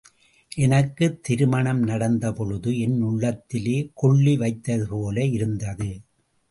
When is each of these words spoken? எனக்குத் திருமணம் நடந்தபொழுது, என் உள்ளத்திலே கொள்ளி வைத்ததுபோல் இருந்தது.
எனக்குத் 0.57 1.23
திருமணம் 1.23 1.83
நடந்தபொழுது, 1.83 2.79
என் 2.79 3.01
உள்ளத்திலே 3.01 3.91
கொள்ளி 3.93 4.37
வைத்ததுபோல் 4.37 5.31
இருந்தது. 5.31 5.91